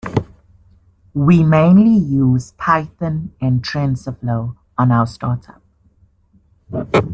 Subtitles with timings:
[1.13, 5.61] We mainly use Python and Tensorflow on our startup.